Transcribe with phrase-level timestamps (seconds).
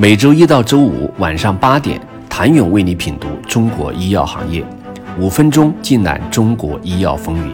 [0.00, 2.00] 每周一到周五晚上八点，
[2.30, 4.64] 谭勇为你品读中国医药行业，
[5.18, 7.52] 五分钟尽览中国医药风云。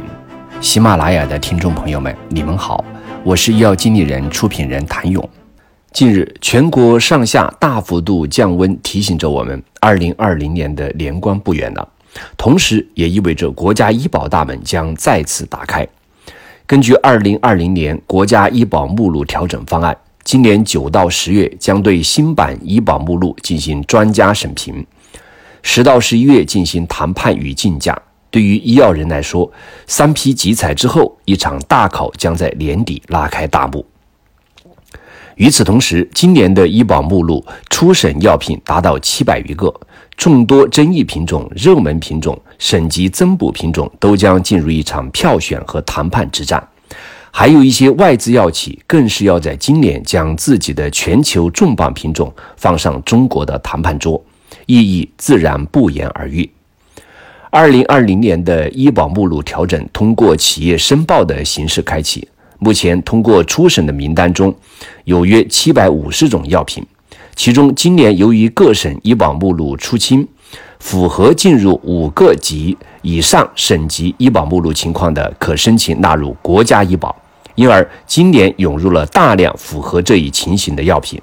[0.61, 2.85] 喜马拉雅的听众朋友们，你们好，
[3.23, 5.27] 我是医药经理人、出品人谭勇。
[5.91, 11.89] 近日，全国上下大幅度降温，提醒着我们，二零二零年的年关不远了，
[12.37, 15.89] 同时也意味着国家医保大门将再次打开。
[16.67, 19.97] 根据二零二零年国家医保目录调整方案。
[20.25, 24.85] 今年九到十月将对新版医保目录进行专家审评，
[25.63, 27.97] 十到十一月进行谈判与竞价。
[28.31, 29.53] 对于医药人来说，
[29.87, 33.85] 三批集采之后，一场大考将在年底拉开大幕。
[35.37, 39.73] 与此同时，今年的医保目录初审药品达到七百余个，
[40.17, 46.67] 众多争议品种、热门品种、省级增补品种都将进入一场票选和谈判之战。
[47.37, 54.25] 还有一些外资药企更是要在今年将自己的全球重磅品种放上中国的谈判桌，
[54.67, 56.49] 意义自然不言而喻。
[57.51, 62.29] 二零二零年的医保目录调整通过企业申报的形式开启，
[62.61, 64.55] 目前通过初审的名单中
[65.03, 66.87] 有约七百五十种药品，
[67.35, 70.25] 其中今年由于各省医保目录出清，
[70.79, 77.13] 符合进入五个级以上省级医保目录情况的，可申请纳入国家医保。
[77.55, 81.21] 因而，今年涌入了大量符合这一情形的药品，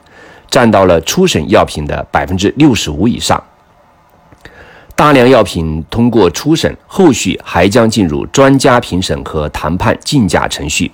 [0.49, 3.41] 占到了初审药品的百分之六十五以上。
[4.95, 10.91] 大量药品通过初审，后续还将进入专家评审和谈判竞价程序，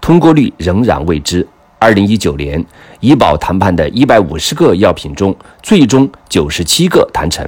[0.00, 1.46] 通过率仍然未知。
[1.78, 2.64] 二零一九年
[3.00, 7.44] 医保谈判的一百五十个药品中，最终九十七个谈成，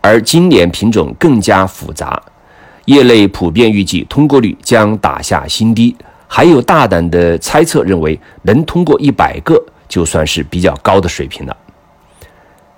[0.00, 2.22] 而今年品种更加复杂，
[2.84, 5.96] 业内普遍预计通过率将打下新低。
[6.34, 11.54] 还有大胆的猜测认为，能通过一百个就算是比较高的水平了。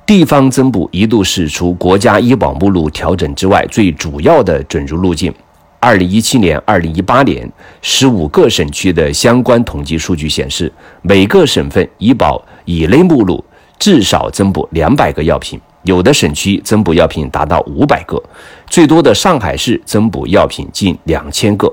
[0.04, 5.32] 地方增补一度是除国家医保目录调整之外最主要的准入路径。
[5.78, 7.48] 二零一七年、二零一八年，
[7.80, 13.42] 十五个省区的相关统计数据显示，每个省份医保乙类目录
[13.78, 18.20] 至少增补两百个药品，有的省区增补药品达到五百个，
[18.66, 21.72] 最多的上海市增补药品近两千个。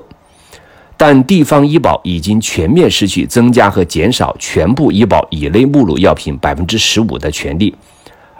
[0.96, 7.74] 但地方医保已经全面失去增加和减少全部医保乙类目录药品百分之十五的权利，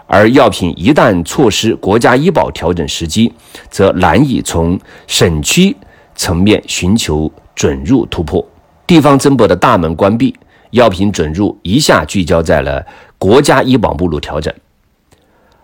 [0.07, 3.33] 而药品一旦错失国家医保调整时机，
[3.69, 5.75] 则难以从省区
[6.15, 8.45] 层面寻求准入突破。
[8.87, 10.33] 地方增补的大门关闭，
[10.71, 12.85] 药品准入一下聚焦在了
[13.17, 14.53] 国家医保目录调整。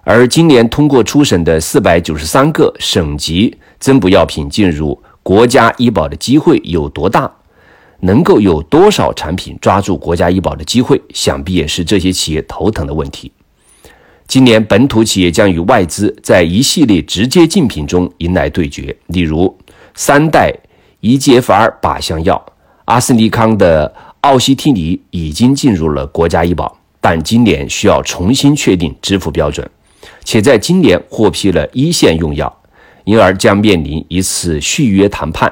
[0.04, 5.02] 而今年通过初审的四百九十三个省级增补药品进入。
[5.24, 7.32] 国家医保的机会有多大？
[8.02, 11.02] 能够有多少产品抓住国家医保的机会？
[11.14, 13.32] 想必也是这些企业头疼的问题。
[14.26, 19.58] 今年本土企业将与外资在一系列直接竞品中迎来对决，例如
[19.96, 20.54] 三代
[21.02, 22.46] EGFR 靶向药
[22.86, 29.70] 阿斯利康的奥西替尼已经进入了国家医保，但今年需要重新确定支付标准，
[30.24, 32.59] 且在今年获批了一线用药。
[33.06, 35.52] 因而将面临一次续约谈判，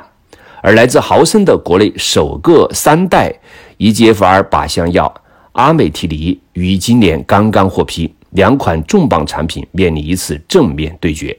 [0.62, 3.34] 而来自豪森的国内首个三代
[3.78, 5.13] EGFR 靶向药
[5.53, 11.38] 阿美替尼于今年刚刚获批，两款重磅产品面临一次正面对决。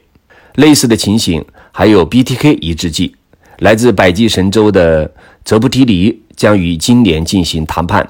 [0.55, 3.15] 类似的情形还有 BTK 抑制剂，
[3.59, 5.09] 来自百济神州的
[5.45, 8.05] 泽布替尼将于今年进行谈判，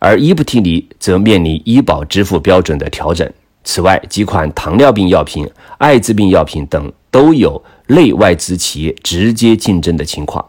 [0.00, 3.30] 而伊布替尼则面临医保支付标准的调整。
[3.64, 10.44] 此外，几款糖尿病药品、艾滋病药品等都有内外资企业直接竞争的情况。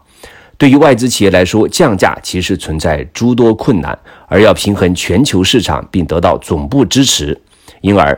[0.57, 3.97] 对于外资企业来说，降价其实存在诸多困难，
[4.27, 7.39] 而要平衡全球市场并得到总部支持，
[7.81, 8.17] 因而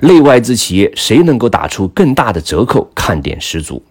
[0.00, 3.82] 内外资企业谁能够打出更大的折扣，看点十足。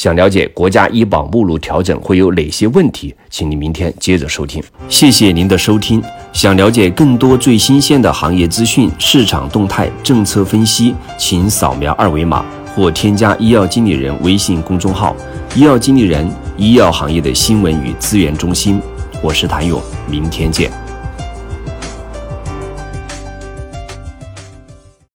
[0.00, 4.64] 想了解国家医保目录调整会有哪些问题，请你明天接着收听。
[4.88, 6.02] 谢谢您的收听。
[6.32, 12.42] 想了解更多最新鲜的行业资讯、市场动态、政策分析，请扫描二维码
[12.74, 15.14] 或添加医药经理人微信公众号
[15.54, 16.26] “医药经理人”——
[16.56, 18.80] 医药行业的新闻与资源中心。
[19.22, 19.78] 我是谭勇，
[20.08, 20.79] 明天见。